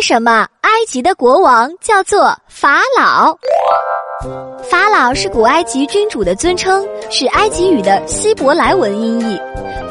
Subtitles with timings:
[0.00, 3.36] 为什么埃及的国王叫做法老？
[4.62, 9.38] 法老是古埃及君主的尊称，是埃及语的希伯来文音译。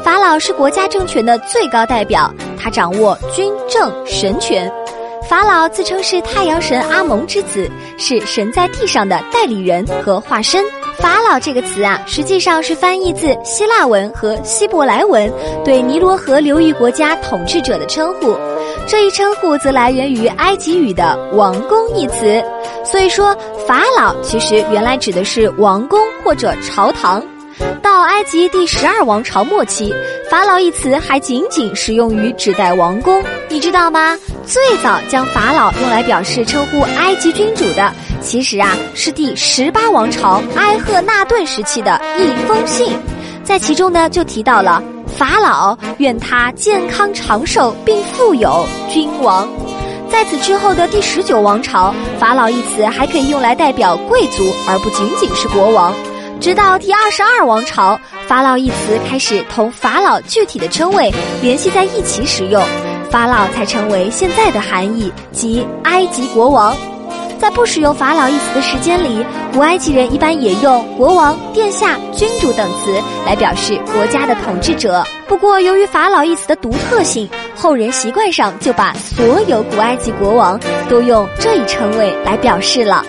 [0.02, 2.28] 法老是国家政权的最高代表，
[2.58, 4.68] 他掌握军政神权。
[5.28, 10.64] 法老自称是太阳神阿蒙之子，是神在地上的代理人和化身。
[10.98, 15.32] 法老这个词啊，实际上是翻译自希腊文和希伯来文，
[15.64, 18.36] 对尼罗河流域国家统治者的称呼。
[18.86, 22.42] 这一称呼则来源于埃及语的“王宫”一词。
[22.84, 27.22] 所以说，法老其实原来指的是王宫或者朝堂。
[27.82, 29.94] 到埃及第十二王朝末期，
[30.30, 33.22] 法老一词还仅仅适用于指代王宫。
[33.48, 34.18] 你知道吗？
[34.46, 42.98] 最早将法老用来表示称呼埃及君主的，其实啊是第十八王朝埃赫纳顿时期的一封信，
[43.44, 44.82] 在其中呢就提到了
[45.20, 49.46] 法老愿他健康长寿并富有，君王。
[50.08, 55.92] 在此之后的第十九王朝，法老一词还可以用来代表贵族，而不仅仅是国王。
[56.40, 62.64] 直到第二十二王朝，法老一词开始同法老具体的称谓联系在一起使用。
[63.10, 66.74] 法老才成为现在的含义，即埃及国王。
[67.40, 75.02] 在不使用“法老”一词的时间里，古埃及人一般也用“国王”“殿下”“君主”等词来表示国家的统治者。
[75.26, 77.26] 不过，由于“法老”一词的独特性，
[77.56, 80.60] 后人习惯上就把所有古埃及国王
[80.90, 83.02] 都用这一称谓来表示了。